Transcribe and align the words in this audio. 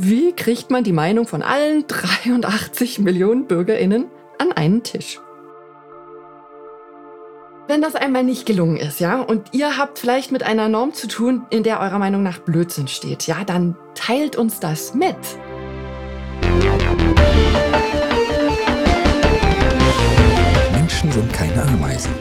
Wie 0.00 0.30
kriegt 0.32 0.70
man 0.70 0.84
die 0.84 0.92
Meinung 0.92 1.26
von 1.26 1.42
allen 1.42 1.84
83 1.88 3.00
Millionen 3.00 3.48
Bürgerinnen 3.48 4.04
an 4.38 4.52
einen 4.52 4.84
Tisch? 4.84 5.18
Wenn 7.66 7.82
das 7.82 7.96
einmal 7.96 8.22
nicht 8.22 8.46
gelungen 8.46 8.76
ist, 8.76 9.00
ja, 9.00 9.20
und 9.20 9.52
ihr 9.52 9.76
habt 9.76 9.98
vielleicht 9.98 10.30
mit 10.30 10.44
einer 10.44 10.68
Norm 10.68 10.94
zu 10.94 11.08
tun, 11.08 11.46
in 11.50 11.64
der 11.64 11.80
eurer 11.80 11.98
Meinung 11.98 12.22
nach 12.22 12.38
Blödsinn 12.38 12.86
steht, 12.86 13.26
ja, 13.26 13.42
dann 13.42 13.76
teilt 13.96 14.36
uns 14.36 14.60
das 14.60 14.94
mit. 14.94 15.16
Menschen 20.74 21.10
sind 21.10 21.32
keine 21.32 21.60
Ameisen. 21.64 22.12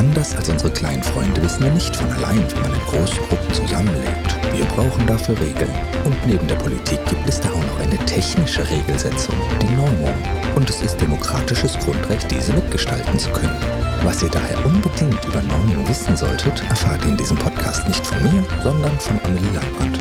Anders 0.00 0.34
als 0.34 0.48
unsere 0.48 0.72
kleinen 0.72 1.02
Freunde 1.02 1.42
wissen 1.42 1.62
wir 1.62 1.72
nicht 1.72 1.94
von 1.94 2.10
allein, 2.12 2.42
wie 2.50 2.60
man 2.60 2.72
in 2.72 2.80
großen 2.86 3.18
Gruppen 3.28 3.52
zusammenlebt. 3.52 4.34
Wir 4.50 4.64
brauchen 4.64 5.06
dafür 5.06 5.38
Regeln. 5.38 5.68
Und 6.06 6.16
neben 6.26 6.48
der 6.48 6.54
Politik 6.54 7.04
gibt 7.04 7.28
es 7.28 7.38
da 7.38 7.50
auch 7.50 7.66
noch 7.66 7.80
eine 7.80 7.98
technische 8.06 8.66
Regelsetzung, 8.70 9.34
die 9.60 9.74
Normung. 9.76 10.14
Und 10.54 10.70
es 10.70 10.80
ist 10.80 10.98
demokratisches 10.98 11.78
Grundrecht, 11.80 12.30
diese 12.30 12.54
mitgestalten 12.54 13.18
zu 13.18 13.28
können. 13.28 13.60
Was 14.02 14.22
ihr 14.22 14.30
daher 14.30 14.64
unbedingt 14.64 15.22
über 15.26 15.42
Normung 15.42 15.86
wissen 15.86 16.16
solltet, 16.16 16.62
erfahrt 16.70 17.04
ihr 17.04 17.10
in 17.10 17.18
diesem 17.18 17.36
Podcast 17.36 17.86
nicht 17.86 18.06
von 18.06 18.22
mir, 18.22 18.42
sondern 18.62 18.98
von 18.98 19.20
Amelie 19.24 19.52
Leiband. 19.52 19.98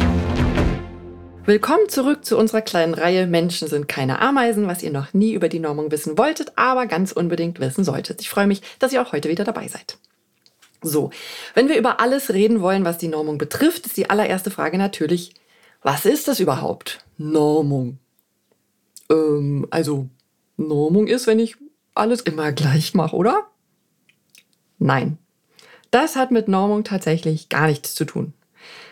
Willkommen 1.50 1.90
zurück 1.90 2.26
zu 2.26 2.38
unserer 2.38 2.62
kleinen 2.62 2.94
Reihe 2.94 3.26
Menschen 3.26 3.68
sind 3.68 3.88
keine 3.88 4.20
Ameisen, 4.22 4.68
was 4.68 4.84
ihr 4.84 4.92
noch 4.92 5.16
nie 5.16 5.34
über 5.34 5.50
die 5.50 5.58
Normung 5.58 5.90
wissen 5.90 6.16
wolltet, 6.16 6.52
aber 6.58 6.86
ganz 6.86 7.12
unbedingt 7.12 7.60
wissen 7.60 7.84
solltet. 7.84 8.22
Ich 8.22 8.30
freue 8.30 8.46
mich, 8.46 8.62
dass 8.78 8.94
ihr 8.94 9.02
auch 9.02 9.14
heute 9.14 9.30
wieder 9.30 9.46
dabei 9.46 9.68
seid. 9.68 9.98
So, 10.84 11.10
wenn 11.56 11.68
wir 11.68 11.80
über 11.80 12.00
alles 12.02 12.32
reden 12.32 12.62
wollen, 12.62 12.86
was 12.86 13.00
die 13.00 13.08
Normung 13.08 13.40
betrifft, 13.40 13.88
ist 13.88 13.98
die 13.98 14.12
allererste 14.12 14.52
Frage 14.52 14.78
natürlich, 14.78 15.34
was 15.82 16.06
ist 16.06 16.28
das 16.28 16.40
überhaupt? 16.40 17.00
Normung. 17.18 17.98
Ähm, 19.10 19.66
also, 19.72 20.08
Normung 20.56 21.08
ist, 21.08 21.26
wenn 21.26 21.40
ich 21.40 21.56
alles 21.96 22.22
immer 22.22 22.52
gleich 22.52 22.94
mache, 22.94 23.16
oder? 23.16 23.48
Nein. 24.78 25.18
Das 25.90 26.16
hat 26.16 26.30
mit 26.30 26.48
Normung 26.48 26.84
tatsächlich 26.84 27.50
gar 27.50 27.66
nichts 27.66 27.96
zu 27.96 28.06
tun. 28.06 28.34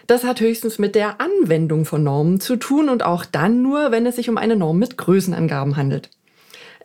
Das 0.07 0.23
hat 0.23 0.39
höchstens 0.39 0.79
mit 0.79 0.95
der 0.95 1.19
Anwendung 1.19 1.83
von 1.83 2.01
Normen 2.01 2.39
zu 2.39 2.55
tun 2.55 2.87
und 2.87 3.03
auch 3.03 3.25
dann 3.25 3.61
nur, 3.61 3.91
wenn 3.91 4.05
es 4.05 4.15
sich 4.15 4.29
um 4.29 4.37
eine 4.37 4.55
Norm 4.55 4.79
mit 4.79 4.97
Größenangaben 4.97 5.75
handelt. 5.75 6.09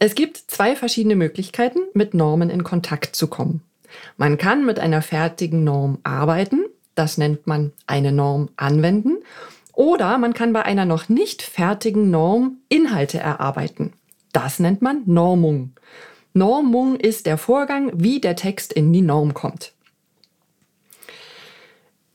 Es 0.01 0.17
gibt 0.17 0.37
zwei 0.37 0.75
verschiedene 0.75 1.15
Möglichkeiten, 1.15 1.79
mit 1.95 2.15
Normen 2.15 2.51
in 2.51 2.65
Kontakt 2.65 3.15
zu 3.15 3.29
kommen. 3.29 3.63
Man 4.17 4.39
kann 4.39 4.67
mit 4.67 4.81
einer 4.81 5.03
fertigen 5.03 5.63
Norm 5.63 5.99
arbeiten, 6.03 6.65
das 6.97 7.17
nennt 7.17 7.47
man 7.47 7.73
eine 7.87 8.11
Norm 8.11 8.49
anwenden, 8.57 9.19
oder 9.73 10.19
man 10.19 10.35
kann 10.35 10.53
bei 10.53 10.65
einer 10.65 10.85
noch 10.85 11.09
nicht 11.09 11.43
fertigen 11.43 12.11
Norm 12.11 12.59
Inhalte 12.69 13.19
erarbeiten. 13.19 13.93
Das 14.33 14.59
nennt 14.59 14.83
man 14.83 15.03
Normung. 15.07 15.75
Normung 16.35 16.97
ist 16.97 17.27
der 17.27 17.39
Vorgang, 17.39 17.93
wie 17.95 18.21
der 18.21 18.35
Text 18.35 18.73
in 18.73 18.93
die 18.93 19.03
Norm 19.03 19.33
kommt. 19.35 19.73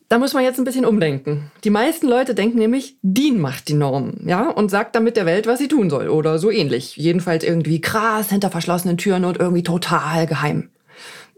Da 0.09 0.19
muss 0.19 0.33
man 0.33 0.44
jetzt 0.44 0.58
ein 0.58 0.63
bisschen 0.63 0.86
umdenken. 0.86 1.52
Die 1.66 1.69
meisten 1.69 2.08
Leute 2.08 2.33
denken 2.33 2.59
nämlich, 2.59 2.97
DIN 3.02 3.41
macht 3.41 3.67
die 3.67 3.73
Norm, 3.73 4.13
ja, 4.25 4.50
und 4.50 4.69
sagt 4.69 4.95
damit 4.95 5.17
der 5.17 5.25
Welt, 5.25 5.47
was 5.47 5.59
sie 5.59 5.67
tun 5.67 5.89
soll 5.89 6.08
oder 6.08 6.39
so 6.39 6.50
ähnlich. 6.50 6.95
Jedenfalls 6.95 7.44
irgendwie 7.44 7.81
krass 7.81 8.30
hinter 8.30 8.50
verschlossenen 8.50 8.97
Türen 8.97 9.25
und 9.25 9.38
irgendwie 9.38 9.63
total 9.63 10.25
geheim. 10.25 10.69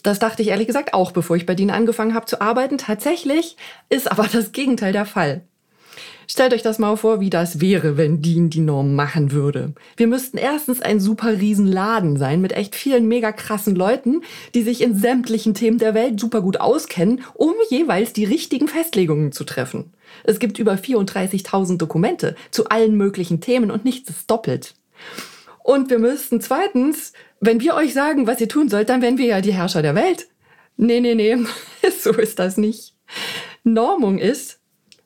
Das 0.04 0.20
dachte 0.20 0.44
ich 0.44 0.50
ehrlich 0.50 0.68
gesagt 0.68 0.94
auch, 0.94 1.12
bevor 1.12 1.36
ich 1.36 1.48
bei 1.48 1.56
DIN 1.56 1.72
angefangen 1.72 2.14
habe 2.14 2.28
zu 2.28 2.42
arbeiten. 2.42 2.78
Tatsächlich 2.78 3.58
ist 3.90 4.10
aber 4.12 4.28
das 4.32 4.52
Gegenteil 4.52 4.94
der 4.94 5.06
Fall. 5.06 5.42
Stellt 6.28 6.54
euch 6.54 6.62
das 6.62 6.78
mal 6.78 6.96
vor, 6.96 7.20
wie 7.20 7.32
das 7.32 7.60
wäre, 7.60 7.98
wenn 7.98 8.22
DIN 8.22 8.52
die 8.52 8.60
Norm 8.60 8.94
machen 8.94 9.32
würde. 9.32 9.74
Wir 9.98 10.06
müssten 10.06 10.38
erstens 10.38 10.82
ein 10.82 11.00
super 11.00 11.40
riesen 11.40 11.66
Laden 11.66 12.18
sein 12.18 12.40
mit 12.40 12.52
echt 12.52 12.76
vielen 12.76 13.08
mega 13.08 13.32
krassen 13.32 13.76
Leuten, 13.76 14.22
die 14.54 14.62
sich 14.62 14.82
in 14.82 14.96
sämtlichen 14.96 15.56
Themen 15.56 15.80
der 15.80 15.96
Welt 15.96 16.20
super 16.20 16.42
gut 16.42 16.60
auskennen, 16.60 17.22
um 17.34 17.54
jeweils 17.70 18.14
die 18.14 18.26
richtigen 18.26 18.68
Festlegungen 18.68 19.32
zu 19.32 19.44
treffen. 19.44 19.92
Es 20.24 20.40
gibt 20.40 20.60
über 20.60 20.74
34.000 20.74 21.78
Dokumente 21.78 22.36
zu 22.52 22.70
allen 22.70 22.96
möglichen 22.96 23.42
Themen 23.42 23.72
und 23.72 23.84
nichts 23.84 24.10
ist 24.10 24.30
doppelt. 24.30 24.76
Und 25.64 25.90
wir 25.90 26.00
müssten 26.00 26.42
zweitens, 26.42 27.14
wenn 27.40 27.60
wir 27.60 27.76
euch 27.76 27.94
sagen, 27.94 28.28
was 28.28 28.42
ihr 28.42 28.50
tun 28.50 28.70
sollt, 28.70 28.90
dann 28.90 29.02
wären 29.02 29.18
wir 29.18 29.26
ja 29.26 29.42
die 29.42 29.54
Herrscher 29.54 29.82
der 29.82 29.96
Welt. 29.96 30.28
Nee, 30.78 31.00
nee, 31.00 31.16
nee, 31.16 31.38
so 32.02 32.12
ist 32.12 32.40
das 32.40 32.58
nicht. 32.58 32.94
Normung 33.64 34.18
ist, 34.18 34.59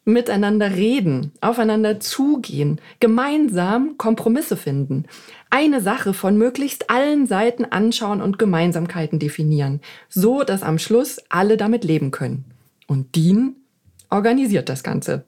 miteinander 0.06 0.75
reden, 0.75 1.31
aufeinander 1.41 2.00
zugehen, 2.00 2.80
gemeinsam 3.00 3.97
Kompromisse 3.97 4.58
finden, 4.58 5.06
eine 5.50 5.81
Sache 5.81 6.14
von 6.14 6.38
möglichst 6.38 6.90
allen 6.90 7.28
Seiten 7.28 7.66
anschauen 7.66 8.22
und 8.22 8.40
Gemeinsamkeiten 8.40 9.19
definieren, 9.19 9.81
so 10.09 10.44
dass 10.44 10.63
am 10.63 10.78
Schluss 10.78 11.22
alle 11.30 11.58
damit 11.58 11.84
leben 11.84 12.12
können. 12.12 12.46
Und 12.88 13.16
DIN 13.16 13.56
organisiert 14.09 14.69
das 14.69 14.84
Ganze. 14.84 15.25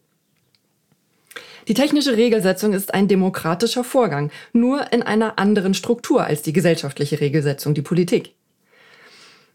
Die 1.68 1.74
technische 1.74 2.16
Regelsetzung 2.16 2.74
ist 2.74 2.94
ein 2.94 3.08
demokratischer 3.08 3.84
Vorgang, 3.84 4.30
nur 4.54 4.94
in 4.94 5.02
einer 5.02 5.40
anderen 5.40 5.74
Struktur 5.74 6.24
als 6.24 6.44
die 6.44 6.54
gesellschaftliche 6.54 7.20
Regelsetzung, 7.22 7.74
die 7.74 7.82
Politik. 7.82 8.36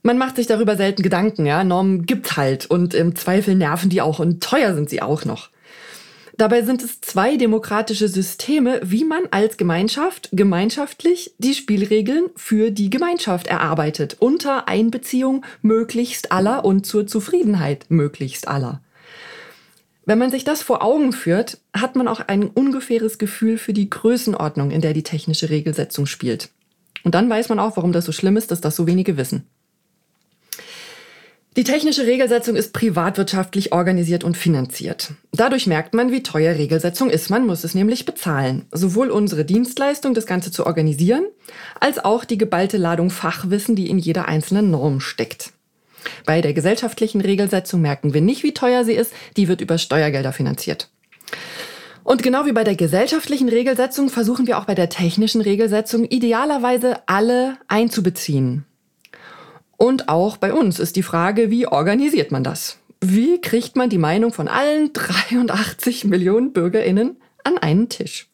Man 0.02 0.18
macht 0.18 0.36
sich 0.36 0.46
darüber 0.46 0.76
selten 0.76 1.02
Gedanken, 1.02 1.46
ja. 1.46 1.62
Normen 1.64 2.06
gibt 2.06 2.36
halt 2.36 2.66
und 2.66 2.94
im 2.94 3.16
Zweifel 3.16 3.54
nerven 3.54 3.90
die 3.90 4.00
auch 4.00 4.18
und 4.18 4.42
teuer 4.42 4.74
sind 4.74 4.88
sie 4.88 5.02
auch 5.02 5.24
noch. 5.24 5.50
Dabei 6.40 6.62
sind 6.62 6.82
es 6.82 7.02
zwei 7.02 7.36
demokratische 7.36 8.08
Systeme, 8.08 8.80
wie 8.82 9.04
man 9.04 9.24
als 9.30 9.58
Gemeinschaft 9.58 10.30
gemeinschaftlich 10.32 11.34
die 11.36 11.52
Spielregeln 11.52 12.30
für 12.34 12.70
die 12.70 12.88
Gemeinschaft 12.88 13.46
erarbeitet, 13.46 14.16
unter 14.20 14.66
Einbeziehung 14.66 15.44
möglichst 15.60 16.32
aller 16.32 16.64
und 16.64 16.86
zur 16.86 17.06
Zufriedenheit 17.06 17.84
möglichst 17.90 18.48
aller. 18.48 18.80
Wenn 20.06 20.18
man 20.18 20.30
sich 20.30 20.44
das 20.44 20.62
vor 20.62 20.82
Augen 20.82 21.12
führt, 21.12 21.58
hat 21.74 21.94
man 21.94 22.08
auch 22.08 22.20
ein 22.20 22.48
ungefähres 22.48 23.18
Gefühl 23.18 23.58
für 23.58 23.74
die 23.74 23.90
Größenordnung, 23.90 24.70
in 24.70 24.80
der 24.80 24.94
die 24.94 25.02
technische 25.02 25.50
Regelsetzung 25.50 26.06
spielt. 26.06 26.48
Und 27.04 27.14
dann 27.14 27.28
weiß 27.28 27.50
man 27.50 27.58
auch, 27.58 27.76
warum 27.76 27.92
das 27.92 28.06
so 28.06 28.12
schlimm 28.12 28.38
ist, 28.38 28.50
dass 28.50 28.62
das 28.62 28.76
so 28.76 28.86
wenige 28.86 29.18
wissen. 29.18 29.44
Die 31.56 31.64
technische 31.64 32.06
Regelsetzung 32.06 32.54
ist 32.54 32.72
privatwirtschaftlich 32.72 33.72
organisiert 33.72 34.22
und 34.22 34.36
finanziert. 34.36 35.14
Dadurch 35.32 35.66
merkt 35.66 35.94
man, 35.94 36.12
wie 36.12 36.22
teuer 36.22 36.54
Regelsetzung 36.54 37.10
ist. 37.10 37.28
Man 37.28 37.44
muss 37.44 37.64
es 37.64 37.74
nämlich 37.74 38.06
bezahlen. 38.06 38.66
Sowohl 38.70 39.10
unsere 39.10 39.44
Dienstleistung, 39.44 40.14
das 40.14 40.26
Ganze 40.26 40.52
zu 40.52 40.64
organisieren, 40.64 41.24
als 41.80 41.98
auch 41.98 42.24
die 42.24 42.38
geballte 42.38 42.76
Ladung 42.76 43.10
Fachwissen, 43.10 43.74
die 43.74 43.90
in 43.90 43.98
jeder 43.98 44.28
einzelnen 44.28 44.70
Norm 44.70 45.00
steckt. 45.00 45.52
Bei 46.24 46.40
der 46.40 46.52
gesellschaftlichen 46.52 47.20
Regelsetzung 47.20 47.80
merken 47.80 48.14
wir 48.14 48.20
nicht, 48.20 48.44
wie 48.44 48.54
teuer 48.54 48.84
sie 48.84 48.94
ist. 48.94 49.12
Die 49.36 49.48
wird 49.48 49.60
über 49.60 49.76
Steuergelder 49.76 50.32
finanziert. 50.32 50.88
Und 52.04 52.22
genau 52.22 52.46
wie 52.46 52.52
bei 52.52 52.64
der 52.64 52.76
gesellschaftlichen 52.76 53.48
Regelsetzung 53.48 54.08
versuchen 54.08 54.46
wir 54.46 54.56
auch 54.56 54.64
bei 54.66 54.76
der 54.76 54.88
technischen 54.88 55.40
Regelsetzung 55.40 56.04
idealerweise 56.04 56.98
alle 57.06 57.58
einzubeziehen. 57.66 58.64
Und 59.82 60.10
auch 60.10 60.36
bei 60.36 60.52
uns 60.52 60.78
ist 60.78 60.96
die 60.96 61.02
Frage, 61.02 61.50
wie 61.50 61.66
organisiert 61.66 62.32
man 62.32 62.44
das? 62.44 62.76
Wie 63.00 63.40
kriegt 63.40 63.76
man 63.76 63.88
die 63.88 63.96
Meinung 63.96 64.30
von 64.30 64.46
allen 64.46 64.92
83 64.92 66.04
Millionen 66.04 66.52
Bürgerinnen 66.52 67.16
an 67.44 67.56
einen 67.56 67.88
Tisch? 67.88 68.28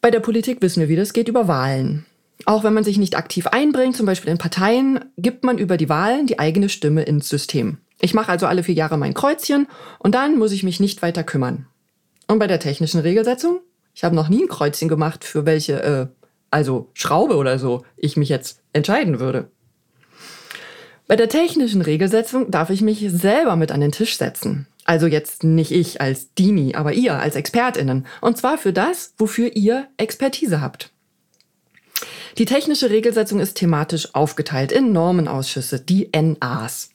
Bei 0.00 0.10
der 0.10 0.20
Politik 0.20 0.62
wissen 0.62 0.80
wir, 0.80 0.88
wie 0.88 0.96
das 0.96 1.12
geht 1.12 1.28
über 1.28 1.46
Wahlen. 1.46 2.06
Auch 2.46 2.64
wenn 2.64 2.72
man 2.72 2.82
sich 2.82 2.96
nicht 2.96 3.18
aktiv 3.18 3.48
einbringt, 3.48 3.96
zum 3.96 4.06
Beispiel 4.06 4.30
in 4.30 4.38
Parteien, 4.38 5.04
gibt 5.18 5.44
man 5.44 5.58
über 5.58 5.76
die 5.76 5.90
Wahlen 5.90 6.26
die 6.26 6.38
eigene 6.38 6.70
Stimme 6.70 7.02
ins 7.02 7.28
System. 7.28 7.76
Ich 8.00 8.14
mache 8.14 8.32
also 8.32 8.46
alle 8.46 8.62
vier 8.62 8.74
Jahre 8.74 8.96
mein 8.96 9.12
Kreuzchen 9.12 9.66
und 9.98 10.14
dann 10.14 10.38
muss 10.38 10.52
ich 10.52 10.62
mich 10.62 10.80
nicht 10.80 11.02
weiter 11.02 11.22
kümmern. 11.22 11.66
Und 12.28 12.38
bei 12.38 12.46
der 12.46 12.60
technischen 12.60 13.00
Regelsetzung? 13.00 13.60
Ich 13.94 14.04
habe 14.04 14.16
noch 14.16 14.30
nie 14.30 14.44
ein 14.44 14.48
Kreuzchen 14.48 14.88
gemacht, 14.88 15.22
für 15.22 15.44
welche 15.44 15.82
äh, 15.82 16.06
also 16.50 16.90
Schraube 16.94 17.36
oder 17.36 17.58
so, 17.58 17.84
ich 17.96 18.16
mich 18.16 18.30
jetzt 18.30 18.59
entscheiden 18.72 19.20
würde. 19.20 19.50
Bei 21.06 21.16
der 21.16 21.28
technischen 21.28 21.82
Regelsetzung 21.82 22.50
darf 22.50 22.70
ich 22.70 22.82
mich 22.82 23.04
selber 23.10 23.56
mit 23.56 23.72
an 23.72 23.80
den 23.80 23.90
Tisch 23.90 24.16
setzen. 24.16 24.68
Also 24.84 25.06
jetzt 25.06 25.44
nicht 25.44 25.72
ich 25.72 26.00
als 26.00 26.34
Dini, 26.34 26.74
aber 26.74 26.92
ihr 26.92 27.18
als 27.18 27.34
Expertinnen. 27.34 28.06
Und 28.20 28.38
zwar 28.38 28.58
für 28.58 28.72
das, 28.72 29.14
wofür 29.18 29.56
ihr 29.56 29.88
Expertise 29.96 30.60
habt. 30.60 30.92
Die 32.38 32.44
technische 32.44 32.90
Regelsetzung 32.90 33.40
ist 33.40 33.54
thematisch 33.54 34.14
aufgeteilt 34.14 34.72
in 34.72 34.92
Normenausschüsse, 34.92 35.80
die 35.80 36.10
NAs. 36.14 36.90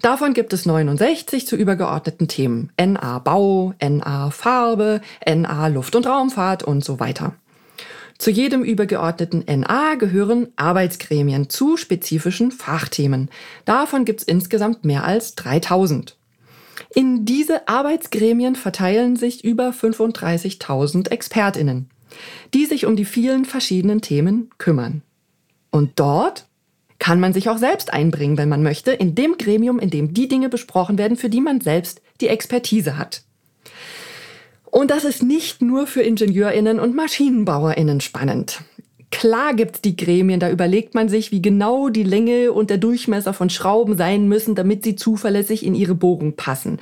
Davon 0.00 0.32
gibt 0.32 0.52
es 0.52 0.64
69 0.64 1.46
zu 1.46 1.56
übergeordneten 1.56 2.28
Themen. 2.28 2.72
NA 2.80 3.18
Bau, 3.18 3.74
NA 3.82 4.30
Farbe, 4.30 5.00
NA 5.28 5.66
Luft- 5.68 5.96
und 5.96 6.06
Raumfahrt 6.06 6.62
und 6.62 6.84
so 6.84 7.00
weiter. 7.00 7.34
Zu 8.18 8.30
jedem 8.30 8.64
übergeordneten 8.64 9.44
NA 9.46 9.96
gehören 9.96 10.48
Arbeitsgremien 10.56 11.50
zu 11.50 11.76
spezifischen 11.76 12.50
Fachthemen. 12.50 13.28
Davon 13.64 14.04
gibt 14.04 14.20
es 14.20 14.26
insgesamt 14.26 14.84
mehr 14.84 15.04
als 15.04 15.34
3000. 15.34 16.16
In 16.94 17.24
diese 17.24 17.68
Arbeitsgremien 17.68 18.56
verteilen 18.56 19.16
sich 19.16 19.44
über 19.44 19.70
35.000 19.70 21.10
Expertinnen, 21.10 21.90
die 22.54 22.66
sich 22.66 22.86
um 22.86 22.96
die 22.96 23.04
vielen 23.04 23.44
verschiedenen 23.44 24.00
Themen 24.00 24.50
kümmern. 24.58 25.02
Und 25.70 25.92
dort 25.96 26.46
kann 26.98 27.20
man 27.20 27.34
sich 27.34 27.50
auch 27.50 27.58
selbst 27.58 27.92
einbringen, 27.92 28.38
wenn 28.38 28.48
man 28.48 28.62
möchte, 28.62 28.92
in 28.92 29.14
dem 29.14 29.36
Gremium, 29.36 29.78
in 29.78 29.90
dem 29.90 30.14
die 30.14 30.28
Dinge 30.28 30.48
besprochen 30.48 30.96
werden, 30.96 31.18
für 31.18 31.28
die 31.28 31.42
man 31.42 31.60
selbst 31.60 32.00
die 32.20 32.28
Expertise 32.28 32.96
hat. 32.96 33.25
Und 34.76 34.90
das 34.90 35.04
ist 35.04 35.22
nicht 35.22 35.62
nur 35.62 35.86
für 35.86 36.02
Ingenieurinnen 36.02 36.78
und 36.78 36.94
Maschinenbauerinnen 36.94 38.02
spannend. 38.02 38.60
Klar 39.10 39.54
gibt's 39.54 39.80
die 39.80 39.96
Gremien, 39.96 40.38
da 40.38 40.50
überlegt 40.50 40.94
man 40.94 41.08
sich, 41.08 41.32
wie 41.32 41.40
genau 41.40 41.88
die 41.88 42.02
Länge 42.02 42.52
und 42.52 42.68
der 42.68 42.76
Durchmesser 42.76 43.32
von 43.32 43.48
Schrauben 43.48 43.96
sein 43.96 44.28
müssen, 44.28 44.54
damit 44.54 44.84
sie 44.84 44.94
zuverlässig 44.94 45.64
in 45.64 45.74
ihre 45.74 45.94
Bohrung 45.94 46.36
passen. 46.36 46.78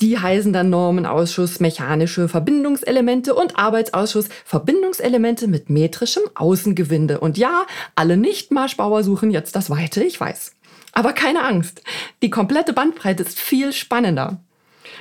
Die 0.00 0.20
heißen 0.20 0.52
dann 0.52 0.70
Normenausschuss 0.70 1.58
mechanische 1.58 2.28
Verbindungselemente 2.28 3.34
und 3.34 3.58
Arbeitsausschuss 3.58 4.28
Verbindungselemente 4.44 5.48
mit 5.48 5.68
metrischem 5.68 6.22
Außengewinde. 6.36 7.18
Und 7.18 7.38
ja, 7.38 7.66
alle 7.96 8.16
Nicht-Marschbauer 8.16 9.02
suchen 9.02 9.32
jetzt 9.32 9.56
das 9.56 9.68
Weite, 9.68 10.04
ich 10.04 10.20
weiß. 10.20 10.52
Aber 10.92 11.12
keine 11.12 11.42
Angst, 11.42 11.82
die 12.22 12.30
komplette 12.30 12.72
Bandbreite 12.72 13.24
ist 13.24 13.40
viel 13.40 13.72
spannender. 13.72 14.38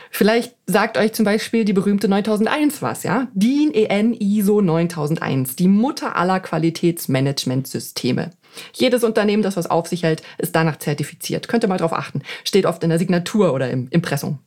Vielleicht 0.10 0.56
sagt 0.68 0.98
euch 0.98 1.14
zum 1.14 1.26
Beispiel 1.26 1.66
die 1.66 1.74
berühmte 1.74 2.08
9001 2.08 2.82
was, 2.82 3.04
ja? 3.04 3.28
DIN 3.34 3.74
EN 3.74 4.14
ISO 4.14 4.62
9001, 4.62 5.56
die 5.56 5.68
Mutter 5.68 6.16
aller 6.16 6.40
Qualitätsmanagementsysteme. 6.40 8.32
Jedes 8.74 9.04
Unternehmen, 9.04 9.44
das 9.44 9.58
was 9.58 9.70
auf 9.70 9.88
sich 9.88 10.04
hält, 10.04 10.24
ist 10.38 10.56
danach 10.56 10.78
zertifiziert. 10.78 11.48
Könnt 11.48 11.64
ihr 11.64 11.70
mal 11.70 11.78
drauf 11.78 11.94
achten. 11.94 12.22
Steht 12.44 12.66
oft 12.66 12.84
in 12.84 12.90
der 12.90 13.00
Signatur 13.00 13.54
oder 13.54 13.70
im 13.70 13.88
Impressum. 13.90 14.40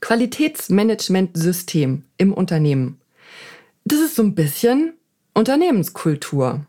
Qualitätsmanagementsystem 0.00 2.02
im 2.18 2.32
Unternehmen. 2.32 3.00
Das 3.84 4.00
ist 4.00 4.16
so 4.16 4.22
ein 4.22 4.34
bisschen 4.34 4.94
Unternehmenskultur. 5.32 6.66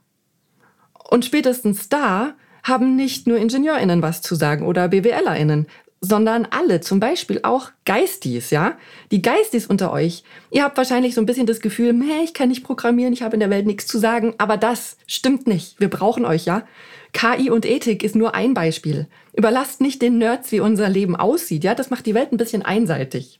Und 1.09 1.25
spätestens 1.25 1.89
da 1.89 2.35
haben 2.63 2.95
nicht 2.95 3.27
nur 3.27 3.37
IngenieurInnen 3.37 4.01
was 4.01 4.21
zu 4.21 4.35
sagen 4.35 4.65
oder 4.65 4.87
BWLerInnen, 4.89 5.67
sondern 6.01 6.47
alle, 6.49 6.81
zum 6.81 6.99
Beispiel 6.99 7.39
auch 7.43 7.71
Geistis, 7.85 8.51
ja? 8.51 8.77
Die 9.11 9.21
Geistis 9.21 9.65
unter 9.65 9.91
euch. 9.91 10.23
Ihr 10.51 10.63
habt 10.63 10.77
wahrscheinlich 10.77 11.15
so 11.15 11.21
ein 11.21 11.25
bisschen 11.25 11.47
das 11.47 11.59
Gefühl, 11.59 11.99
hey, 12.07 12.23
ich 12.23 12.33
kann 12.33 12.49
nicht 12.49 12.63
programmieren, 12.63 13.13
ich 13.13 13.23
habe 13.23 13.35
in 13.35 13.39
der 13.39 13.49
Welt 13.49 13.65
nichts 13.65 13.87
zu 13.87 13.97
sagen, 13.97 14.35
aber 14.37 14.57
das 14.57 14.97
stimmt 15.07 15.47
nicht. 15.47 15.79
Wir 15.79 15.89
brauchen 15.89 16.25
euch, 16.25 16.45
ja? 16.45 16.65
KI 17.13 17.49
und 17.49 17.65
Ethik 17.65 18.03
ist 18.03 18.15
nur 18.15 18.35
ein 18.35 18.53
Beispiel. 18.53 19.07
Überlasst 19.33 19.81
nicht 19.81 20.01
den 20.01 20.17
Nerds, 20.17 20.51
wie 20.51 20.59
unser 20.59 20.89
Leben 20.89 21.15
aussieht, 21.15 21.63
ja? 21.63 21.73
Das 21.73 21.89
macht 21.89 22.05
die 22.05 22.13
Welt 22.13 22.31
ein 22.31 22.37
bisschen 22.37 22.61
einseitig. 22.61 23.39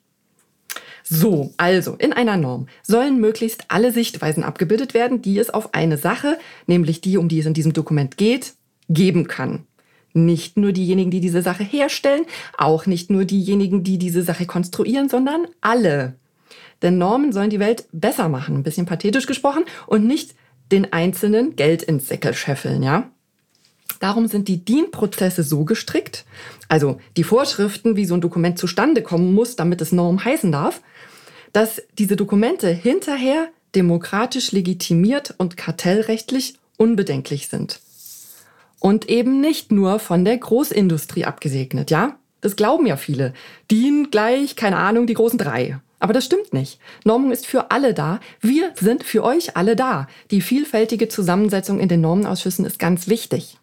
So, 1.04 1.54
also 1.56 1.96
in 2.00 2.12
einer 2.12 2.36
Norm 2.36 2.68
sollen 2.82 3.20
möglichst 3.20 3.66
alle 3.70 3.92
Sichtweisen 3.92 4.44
abgebildet 4.44 4.94
werden, 4.94 5.22
die 5.22 5.40
es 5.40 5.50
auf 5.50 5.74
eine 5.74 5.98
Sache, 5.98 6.38
nämlich 6.66 7.00
die, 7.00 7.18
um 7.18 7.30
die 7.30 7.40
es 7.40 7.46
in 7.46 7.54
diesem 7.54 7.72
Dokument 7.72 8.18
geht, 8.18 8.56
geben 8.90 9.28
kann. 9.28 9.66
Nicht 10.26 10.58
nur 10.58 10.72
diejenigen, 10.72 11.12
die 11.12 11.20
diese 11.20 11.42
Sache 11.42 11.64
herstellen, 11.64 12.26
auch 12.58 12.88
nicht 12.88 13.12
nur 13.12 13.24
diejenigen, 13.24 13.84
die 13.84 13.98
diese 13.98 14.24
Sache 14.24 14.46
konstruieren, 14.46 15.10
sondern 15.10 15.48
alle. 15.62 16.16
Denn 16.82 16.98
Normen 16.98 17.32
sollen 17.32 17.52
die 17.52 17.60
Welt 17.60 17.86
besser 17.92 18.28
machen, 18.28 18.56
ein 18.56 18.64
bisschen 18.64 18.86
pathetisch 18.86 19.28
gesprochen, 19.28 19.64
und 19.86 20.08
nicht 20.08 20.36
den 20.72 20.92
Einzelnen 20.92 21.56
Geld 21.56 21.84
ins 21.84 22.08
Säckel 22.08 22.34
scheffeln, 22.34 22.84
ja? 22.84 23.10
Darum 24.00 24.28
sind 24.28 24.48
die 24.48 24.64
DIN-Prozesse 24.64 25.44
so 25.44 25.66
gestrickt, 25.66 26.26
also 26.68 27.00
die 27.16 27.24
Vorschriften, 27.24 27.96
wie 27.96 28.06
so 28.06 28.14
ein 28.14 28.22
Dokument 28.22 28.60
zustande 28.60 29.02
kommen 29.02 29.34
muss, 29.34 29.56
damit 29.56 29.82
es 29.82 29.92
Norm 29.92 30.24
heißen 30.24 30.52
darf, 30.52 30.82
dass 31.54 31.82
diese 31.98 32.16
Dokumente 32.16 32.70
hinterher 32.70 33.50
demokratisch 33.76 34.52
legitimiert 34.52 35.34
und 35.38 35.58
kartellrechtlich 35.58 36.56
unbedenklich 36.78 37.48
sind. 37.48 37.80
Und 38.80 39.10
eben 39.10 39.42
nicht 39.42 39.72
nur 39.72 40.00
von 40.00 40.24
der 40.24 40.38
Großindustrie 40.38 41.26
abgesegnet, 41.26 41.92
ja? 41.92 42.18
Das 42.42 42.56
glauben 42.56 42.86
ja 42.86 42.98
viele. 42.98 43.34
DIN 43.72 44.10
gleich, 44.12 44.56
keine 44.56 44.78
Ahnung, 44.78 45.08
die 45.08 45.16
großen 45.16 45.40
drei. 45.40 45.80
Aber 46.00 46.14
das 46.14 46.26
stimmt 46.26 46.54
nicht. 46.54 46.80
Normung 47.04 47.32
ist 47.32 47.48
für 47.48 47.72
alle 47.72 47.94
da. 47.94 48.20
Wir 48.40 48.72
sind 48.76 49.04
für 49.04 49.24
euch 49.24 49.58
alle 49.58 49.76
da. 49.76 50.08
Die 50.30 50.42
vielfältige 50.42 51.08
Zusammensetzung 51.08 51.80
in 51.80 51.90
den 51.90 52.02
Normenausschüssen 52.02 52.66
ist 52.66 52.78
ganz 52.78 53.08
wichtig. 53.08 53.58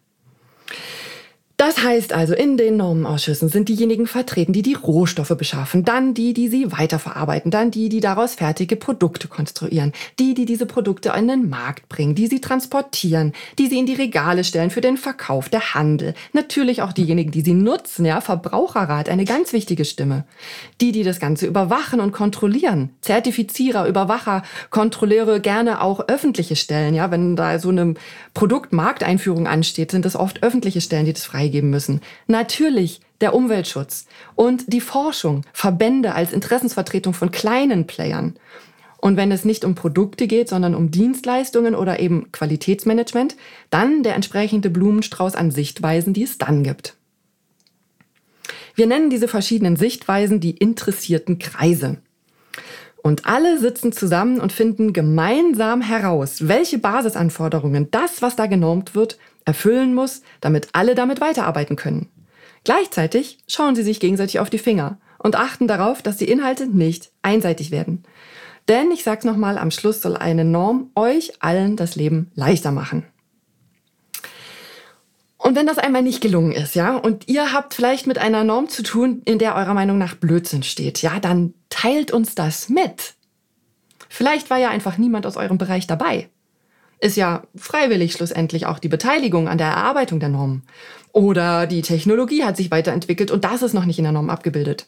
Das 1.57 1.81
heißt 1.81 2.11
also, 2.11 2.33
in 2.33 2.57
den 2.57 2.75
Normenausschüssen 2.75 3.47
sind 3.47 3.69
diejenigen 3.69 4.07
vertreten, 4.07 4.51
die 4.51 4.61
die 4.61 4.73
Rohstoffe 4.73 5.37
beschaffen, 5.37 5.85
dann 5.85 6.13
die, 6.13 6.33
die 6.33 6.49
sie 6.49 6.73
weiterverarbeiten, 6.73 7.49
dann 7.49 7.71
die, 7.71 7.87
die 7.87 8.01
daraus 8.01 8.35
fertige 8.35 8.75
Produkte 8.75 9.29
konstruieren, 9.29 9.93
die, 10.19 10.33
die 10.33 10.43
diese 10.43 10.65
Produkte 10.65 11.13
in 11.17 11.29
den 11.29 11.49
Markt 11.49 11.87
bringen, 11.87 12.13
die 12.13 12.27
sie 12.27 12.41
transportieren, 12.41 13.31
die 13.57 13.67
sie 13.67 13.79
in 13.79 13.85
die 13.85 13.93
Regale 13.93 14.43
stellen 14.43 14.69
für 14.69 14.81
den 14.81 14.97
Verkauf, 14.97 15.47
der 15.47 15.73
Handel, 15.73 16.13
natürlich 16.33 16.81
auch 16.81 16.91
diejenigen, 16.91 17.31
die 17.31 17.41
sie 17.41 17.53
nutzen, 17.53 18.03
ja, 18.03 18.19
Verbraucherrat, 18.19 19.07
eine 19.07 19.23
ganz 19.23 19.53
wichtige 19.53 19.85
Stimme, 19.85 20.25
die, 20.81 20.91
die 20.91 21.03
das 21.03 21.21
Ganze 21.21 21.47
überwachen 21.47 22.01
und 22.01 22.11
kontrollieren, 22.11 22.89
Zertifizierer, 22.99 23.87
Überwacher, 23.87 24.43
Kontrolleure, 24.71 25.39
gerne 25.39 25.81
auch 25.81 26.09
öffentliche 26.09 26.57
Stellen, 26.57 26.95
ja, 26.95 27.11
wenn 27.11 27.37
da 27.37 27.59
so 27.59 27.69
eine 27.69 27.93
Produktmarkteinführung 28.33 29.47
ansteht, 29.47 29.91
sind 29.91 30.03
das 30.03 30.17
oft 30.17 30.43
öffentliche 30.43 30.81
Stellen, 30.81 31.05
die 31.05 31.13
das 31.13 31.23
frei 31.23 31.44
freigeben 31.45 31.69
müssen. 31.69 32.01
Natürlich 32.27 33.01
der 33.21 33.33
Umweltschutz 33.33 34.07
und 34.35 34.73
die 34.73 34.81
Forschung, 34.81 35.41
Verbände 35.53 36.13
als 36.13 36.33
Interessensvertretung 36.33 37.13
von 37.13 37.31
kleinen 37.31 37.87
Playern. 37.87 38.35
Und 38.97 39.17
wenn 39.17 39.31
es 39.31 39.45
nicht 39.45 39.63
um 39.63 39.75
Produkte 39.75 40.25
geht, 40.25 40.49
sondern 40.49 40.73
um 40.73 40.89
Dienstleistungen 40.89 41.75
oder 41.75 41.99
eben 41.99 42.31
Qualitätsmanagement, 42.31 43.35
dann 43.69 44.01
der 44.01 44.15
entsprechende 44.15 44.69
Blumenstrauß 44.69 45.35
an 45.35 45.51
Sichtweisen, 45.51 46.13
die 46.13 46.23
es 46.23 46.37
dann 46.37 46.63
gibt. 46.63 46.97
Wir 48.73 48.87
nennen 48.87 49.09
diese 49.09 49.27
verschiedenen 49.27 49.77
Sichtweisen 49.77 50.39
die 50.39 50.57
interessierten 50.57 51.37
Kreise. 51.39 51.97
Und 53.05 53.27
alle 53.27 53.59
sitzen 53.59 53.91
zusammen 53.91 54.39
und 54.39 54.51
finden 54.51 54.91
gemeinsam 54.91 55.81
heraus, 55.81 56.47
welche 56.47 56.79
Basisanforderungen 56.79 57.91
das, 57.91 58.23
was 58.23 58.35
da 58.35 58.47
genormt 58.47 58.95
wird, 58.95 59.19
erfüllen 59.45 59.93
muss, 59.93 60.23
damit 60.41 60.69
alle 60.73 60.95
damit 60.95 61.21
weiterarbeiten 61.21 61.75
können. 61.75 62.09
Gleichzeitig 62.63 63.37
schauen 63.47 63.75
sie 63.75 63.83
sich 63.83 63.99
gegenseitig 63.99 64.39
auf 64.39 64.49
die 64.49 64.57
Finger 64.57 64.97
und 65.19 65.35
achten 65.35 65.67
darauf, 65.67 66.01
dass 66.01 66.17
die 66.17 66.27
Inhalte 66.27 66.65
nicht 66.65 67.11
einseitig 67.21 67.69
werden. 67.69 68.01
Denn 68.69 68.89
ich 68.89 69.03
sag's 69.03 69.23
nochmal, 69.23 69.59
am 69.59 69.69
Schluss 69.69 70.01
soll 70.01 70.17
eine 70.17 70.43
Norm 70.43 70.89
euch 70.95 71.33
allen 71.41 71.75
das 71.75 71.95
Leben 71.95 72.31
leichter 72.33 72.71
machen. 72.71 73.03
Und 75.45 75.55
wenn 75.55 75.67
das 75.67 75.77
einmal 75.77 76.01
nicht 76.01 76.21
gelungen 76.21 76.53
ist, 76.53 76.73
ja, 76.73 76.95
und 76.95 77.27
ihr 77.27 77.53
habt 77.53 77.75
vielleicht 77.75 78.07
mit 78.07 78.17
einer 78.17 78.43
Norm 78.43 78.67
zu 78.67 78.81
tun, 78.81 79.21
in 79.25 79.37
der 79.37 79.55
eurer 79.55 79.75
Meinung 79.75 79.99
nach 79.99 80.15
Blödsinn 80.15 80.63
steht, 80.63 81.03
ja, 81.03 81.19
dann 81.19 81.53
teilt 81.69 82.11
uns 82.11 82.33
das 82.33 82.67
mit. 82.67 83.13
Vielleicht 84.09 84.49
war 84.49 84.57
ja 84.57 84.69
einfach 84.69 84.97
niemand 84.97 85.27
aus 85.27 85.37
eurem 85.37 85.59
Bereich 85.59 85.85
dabei 85.85 86.29
ist 86.99 87.17
ja 87.17 87.43
freiwillig 87.55 88.13
schlussendlich 88.13 88.65
auch 88.65 88.79
die 88.79 88.87
Beteiligung 88.87 89.47
an 89.47 89.57
der 89.57 89.67
Erarbeitung 89.67 90.19
der 90.19 90.29
Normen. 90.29 90.63
Oder 91.11 91.67
die 91.67 91.81
Technologie 91.81 92.43
hat 92.43 92.57
sich 92.57 92.71
weiterentwickelt 92.71 93.31
und 93.31 93.43
das 93.43 93.61
ist 93.61 93.73
noch 93.73 93.85
nicht 93.85 93.99
in 93.99 94.03
der 94.03 94.11
Norm 94.11 94.29
abgebildet. 94.29 94.87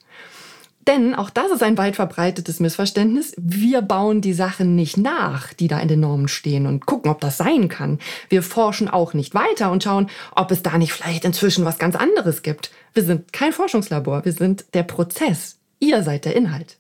Denn 0.87 1.15
auch 1.15 1.29
das 1.29 1.51
ist 1.51 1.63
ein 1.63 1.77
weit 1.77 1.97
verbreitetes 1.97 2.61
Missverständnis. 2.61 3.33
Wir 3.37 3.81
bauen 3.81 4.21
die 4.21 4.33
Sachen 4.33 4.75
nicht 4.75 4.95
nach, 4.95 5.53
die 5.53 5.67
da 5.67 5.79
in 5.79 5.89
den 5.89 5.99
Normen 5.99 6.29
stehen 6.29 6.65
und 6.65 6.85
gucken, 6.85 7.11
ob 7.11 7.19
das 7.19 7.35
sein 7.35 7.67
kann. 7.67 7.99
Wir 8.29 8.41
forschen 8.41 8.87
auch 8.87 9.13
nicht 9.13 9.35
weiter 9.35 9.69
und 9.69 9.83
schauen, 9.83 10.09
ob 10.33 10.49
es 10.49 10.63
da 10.63 10.77
nicht 10.77 10.93
vielleicht 10.93 11.25
inzwischen 11.25 11.65
was 11.65 11.77
ganz 11.77 11.97
anderes 11.97 12.41
gibt. 12.41 12.71
Wir 12.93 13.03
sind 13.03 13.33
kein 13.33 13.51
Forschungslabor, 13.51 14.23
wir 14.23 14.31
sind 14.31 14.73
der 14.73 14.83
Prozess. 14.83 15.57
Ihr 15.79 16.03
seid 16.03 16.23
der 16.23 16.37
Inhalt. 16.37 16.77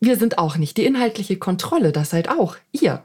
Wir 0.00 0.16
sind 0.16 0.38
auch 0.38 0.56
nicht 0.56 0.78
die 0.78 0.86
inhaltliche 0.86 1.36
Kontrolle, 1.36 1.92
das 1.92 2.10
seid 2.10 2.30
auch 2.30 2.56
ihr. 2.72 3.02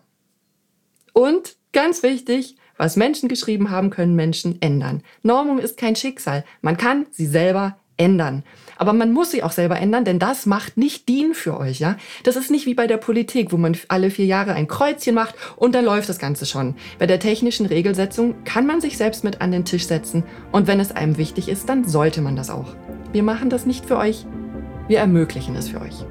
Und 1.12 1.58
ganz 1.74 2.04
wichtig, 2.04 2.56
was 2.78 2.96
Menschen 2.96 3.28
geschrieben 3.28 3.70
haben, 3.70 3.90
können 3.90 4.16
Menschen 4.16 4.62
ändern. 4.62 5.04
Normung 5.24 5.60
ist 5.60 5.78
kein 5.78 5.96
Schicksal. 5.96 6.46
Man 6.62 6.78
kann 6.78 7.06
sie 7.12 7.28
selber 7.28 7.78
ändern. 8.04 8.44
Aber 8.78 8.94
man 8.94 9.12
muss 9.12 9.32
sie 9.32 9.44
auch 9.44 9.52
selber 9.52 9.80
ändern, 9.80 10.04
denn 10.04 10.20
das 10.20 10.46
macht 10.46 10.78
nicht 10.78 11.08
DIN 11.08 11.34
für 11.34 11.58
euch, 11.58 11.80
ja? 11.80 11.96
Das 12.24 12.36
ist 12.36 12.52
nicht 12.52 12.66
wie 12.66 12.74
bei 12.74 12.88
der 12.88 12.98
Politik, 12.98 13.52
wo 13.52 13.58
man 13.58 13.78
alle 13.88 14.12
vier 14.12 14.26
Jahre 14.26 14.54
ein 14.54 14.68
Kreuzchen 14.68 15.16
macht 15.16 15.36
und 15.56 15.74
dann 15.74 15.86
läuft 15.86 16.10
das 16.10 16.20
Ganze 16.20 16.46
schon. 16.46 16.76
Bei 17.00 17.08
der 17.08 17.20
technischen 17.20 17.66
Regelsetzung 17.66 18.44
kann 18.44 18.66
man 18.66 18.82
sich 18.82 18.98
selbst 18.98 19.24
mit 19.24 19.42
an 19.42 19.52
den 19.52 19.66
Tisch 19.66 19.88
setzen 19.88 20.24
und 20.52 20.68
wenn 20.68 20.80
es 20.80 20.92
einem 20.92 21.18
wichtig 21.18 21.48
ist, 21.48 21.70
dann 21.70 21.88
sollte 21.88 22.22
man 22.22 22.36
das 22.36 22.50
auch. 22.50 22.76
Wir 23.12 23.24
machen 23.24 23.50
das 23.50 23.66
nicht 23.66 23.86
für 23.86 23.98
euch, 23.98 24.26
wir 24.88 25.00
ermöglichen 25.00 25.56
es 25.56 25.70
für 25.70 25.80
euch. 25.80 26.04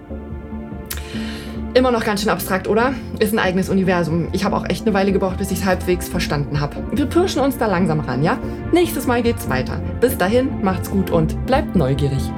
Immer 1.74 1.90
noch 1.90 2.04
ganz 2.04 2.20
schön 2.20 2.28
abstrakt, 2.28 2.68
oder? 2.68 2.92
Ist 3.18 3.32
ein 3.32 3.38
eigenes 3.38 3.70
Universum. 3.70 4.28
Ich 4.32 4.44
habe 4.44 4.56
auch 4.56 4.68
echt 4.68 4.84
eine 4.84 4.92
Weile 4.92 5.10
gebraucht, 5.10 5.38
bis 5.38 5.50
ich 5.50 5.60
es 5.60 5.64
halbwegs 5.64 6.06
verstanden 6.06 6.60
habe. 6.60 6.76
Wir 6.92 7.06
pirschen 7.06 7.40
uns 7.40 7.56
da 7.56 7.66
langsam 7.66 8.00
ran, 8.00 8.22
ja? 8.22 8.38
Nächstes 8.72 9.06
Mal 9.06 9.22
geht's 9.22 9.48
weiter. 9.48 9.80
Bis 10.00 10.18
dahin, 10.18 10.62
macht's 10.62 10.90
gut 10.90 11.10
und 11.10 11.46
bleibt 11.46 11.74
neugierig. 11.74 12.30